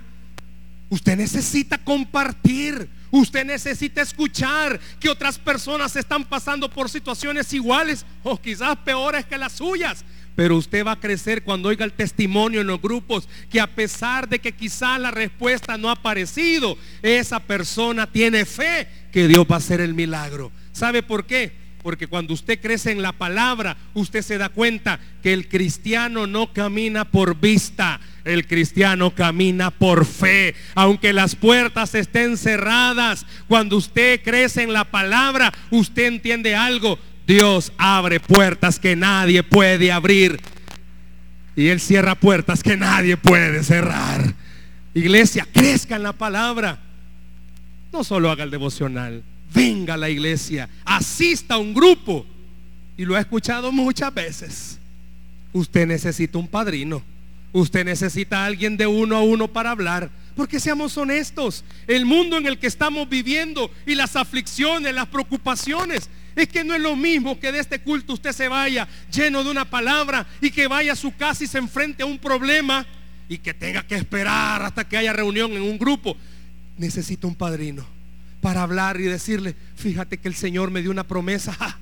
[0.90, 2.90] usted necesita compartir.
[3.12, 9.38] Usted necesita escuchar que otras personas están pasando por situaciones iguales o quizás peores que
[9.38, 10.06] las suyas.
[10.34, 14.30] Pero usted va a crecer cuando oiga el testimonio en los grupos que a pesar
[14.30, 19.56] de que quizás la respuesta no ha aparecido, esa persona tiene fe que Dios va
[19.56, 20.50] a hacer el milagro.
[20.72, 21.61] ¿Sabe por qué?
[21.82, 26.54] Porque cuando usted crece en la palabra, usted se da cuenta que el cristiano no
[26.54, 30.54] camina por vista, el cristiano camina por fe.
[30.76, 37.00] Aunque las puertas estén cerradas, cuando usted crece en la palabra, usted entiende algo.
[37.26, 40.40] Dios abre puertas que nadie puede abrir.
[41.56, 44.36] Y Él cierra puertas que nadie puede cerrar.
[44.94, 46.80] Iglesia, crezca en la palabra.
[47.92, 49.24] No solo haga el devocional
[49.54, 52.26] venga a la iglesia, asista a un grupo.
[52.98, 54.80] Y lo he escuchado muchas veces.
[55.54, 57.02] Usted necesita un padrino.
[57.54, 60.10] Usted necesita a alguien de uno a uno para hablar.
[60.36, 66.10] Porque seamos honestos, el mundo en el que estamos viviendo y las aflicciones, las preocupaciones,
[66.36, 69.52] es que no es lo mismo que de este culto usted se vaya lleno de
[69.52, 72.86] una palabra y que vaya a su casa y se enfrente a un problema
[73.28, 76.16] y que tenga que esperar hasta que haya reunión en un grupo.
[76.78, 77.86] Necesita un padrino
[78.42, 81.80] para hablar y decirle, fíjate que el Señor me dio una promesa,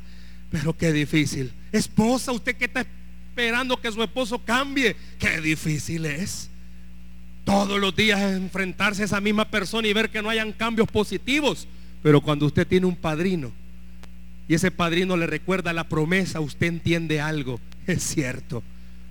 [0.52, 1.52] pero qué difícil.
[1.72, 2.86] Esposa, usted que está
[3.30, 6.50] esperando que su esposo cambie, qué difícil es.
[7.46, 11.68] Todos los días enfrentarse a esa misma persona y ver que no hayan cambios positivos.
[12.04, 13.52] Pero cuando usted tiene un padrino
[14.48, 17.60] y ese padrino le recuerda la promesa, usted entiende algo.
[17.88, 18.62] Es cierto,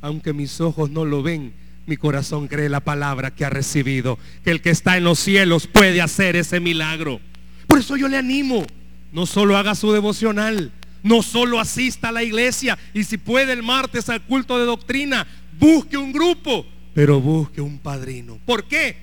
[0.00, 1.52] aunque mis ojos no lo ven,
[1.86, 5.66] mi corazón cree la palabra que ha recibido, que el que está en los cielos
[5.66, 7.20] puede hacer ese milagro.
[7.68, 8.66] Por eso yo le animo,
[9.12, 10.72] no solo haga su devocional,
[11.04, 15.24] no solo asista a la iglesia y si puede el martes al culto de doctrina,
[15.60, 18.40] busque un grupo, pero busque un padrino.
[18.44, 18.96] ¿Por qué?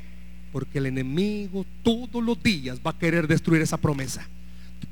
[0.51, 4.27] Porque el enemigo todos los días va a querer destruir esa promesa.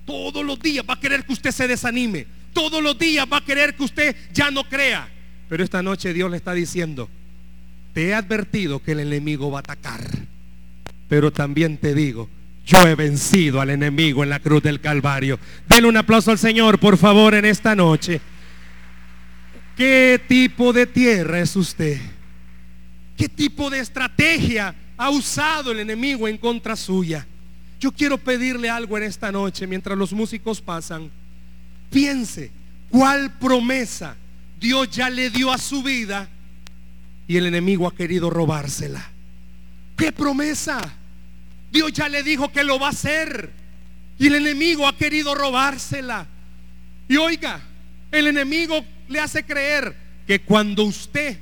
[0.06, 2.28] Todos los días va a querer que usted se desanime.
[2.54, 5.10] Todos los días va a querer que usted ya no crea.
[5.50, 7.10] Pero esta noche Dios le está diciendo,
[7.94, 10.02] te he advertido que el enemigo va a atacar.
[11.10, 12.30] Pero también te digo,
[12.66, 15.40] yo he vencido al enemigo en la cruz del Calvario.
[15.68, 18.22] Denle un aplauso al Señor, por favor, en esta noche.
[19.76, 22.00] ¿Qué tipo de tierra es usted?
[23.18, 27.26] ¿Qué tipo de estrategia ha usado el enemigo en contra suya?
[27.80, 31.12] Yo quiero pedirle algo en esta noche mientras los músicos pasan.
[31.90, 32.52] Piense
[32.90, 34.16] cuál promesa
[34.60, 36.30] Dios ya le dio a su vida
[37.28, 39.04] y el enemigo ha querido robársela.
[39.98, 40.80] ¿Qué promesa?
[41.74, 43.50] Dios ya le dijo que lo va a hacer
[44.20, 46.28] y el enemigo ha querido robársela.
[47.08, 47.62] Y oiga,
[48.12, 49.96] el enemigo le hace creer
[50.28, 51.40] que cuando usted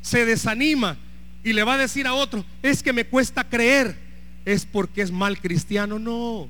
[0.00, 0.96] se desanima
[1.44, 3.94] y le va a decir a otro, es que me cuesta creer,
[4.46, 5.98] es porque es mal cristiano.
[5.98, 6.48] No.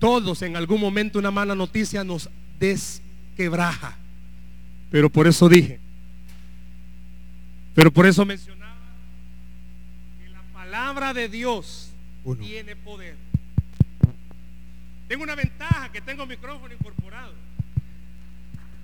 [0.00, 3.96] Todos en algún momento una mala noticia nos desquebraja.
[4.90, 5.78] Pero por eso dije,
[7.72, 8.74] pero por eso mencionaba
[10.18, 11.89] que la palabra de Dios
[12.40, 13.16] tiene poder.
[15.08, 17.34] Tengo una ventaja que tengo micrófono incorporado.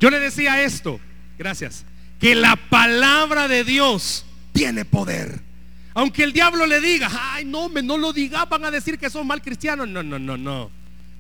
[0.01, 1.01] Yo le decía esto,
[1.39, 1.85] gracias,
[2.19, 5.41] que la palabra de Dios tiene poder.
[5.95, 9.09] Aunque el diablo le diga, ay, no, me no lo diga, van a decir que
[9.09, 9.89] son mal cristianos.
[9.89, 10.71] No, no, no, no.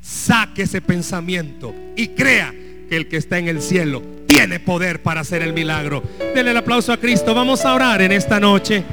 [0.02, 2.52] Saque ese pensamiento y crea
[2.88, 6.02] que el que está en el cielo tiene poder para hacer el milagro.
[6.34, 7.34] Denle el aplauso a Cristo.
[7.34, 8.84] Vamos a orar en esta noche.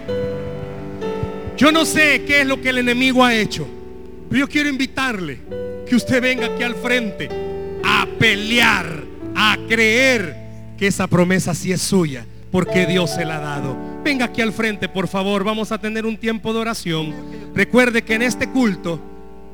[1.58, 3.68] Yo no sé qué es lo que el enemigo ha hecho,
[4.30, 5.40] pero yo quiero invitarle
[5.88, 7.30] que usted venga aquí al frente
[7.84, 9.04] a pelear,
[9.36, 10.36] a creer
[10.78, 13.78] que esa promesa sí es suya, porque Dios se la ha dado.
[14.04, 15.44] Venga aquí al frente, por favor.
[15.44, 17.14] Vamos a tener un tiempo de oración.
[17.54, 19.00] Recuerde que en este culto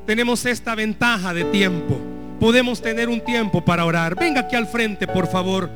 [0.05, 1.99] tenemos esta ventaja de tiempo.
[2.39, 4.15] Podemos tener un tiempo para orar.
[4.15, 5.69] Venga aquí al frente, por favor.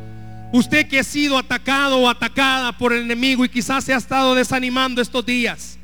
[0.53, 4.35] Usted que ha sido atacado o atacada por el enemigo y quizás se ha estado
[4.35, 5.77] desanimando estos días.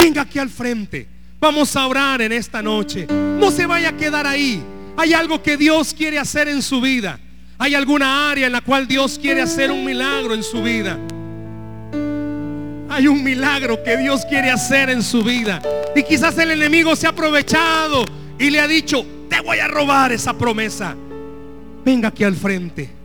[0.00, 1.06] Venga aquí al frente.
[1.38, 3.06] Vamos a orar en esta noche.
[3.06, 4.62] No se vaya a quedar ahí.
[4.96, 7.18] Hay algo que Dios quiere hacer en su vida.
[7.58, 10.98] Hay alguna área en la cual Dios quiere hacer un milagro en su vida.
[12.88, 15.62] Hay un milagro que Dios quiere hacer en su vida.
[15.94, 18.04] Y quizás el enemigo se ha aprovechado
[18.38, 20.96] y le ha dicho, te voy a robar esa promesa.
[21.84, 22.99] Venga aquí al frente.